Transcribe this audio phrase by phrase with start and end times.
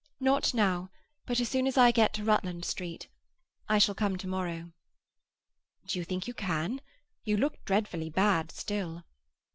[0.19, 0.89] Not now,
[1.27, 3.07] but as soon as I get to Rutland Street.
[3.69, 4.71] I shall come to morrow."
[5.85, 6.81] "Do you think you can?
[7.23, 9.03] You look dreadfully bad still."